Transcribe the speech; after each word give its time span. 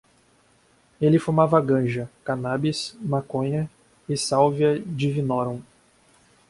Ele 0.99 1.19
fumava 1.19 1.61
ganja, 1.61 2.09
cannabis, 2.25 2.97
maconha 3.03 3.69
e 4.09 4.17
salvia 4.17 4.81
divinorum 4.83 5.61